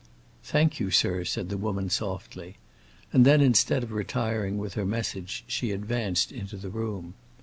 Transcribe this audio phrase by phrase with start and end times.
[0.43, 2.57] "Thank you, sir," said the woman, softly;
[3.13, 7.13] and then, instead of retiring with her message, she advanced into the room.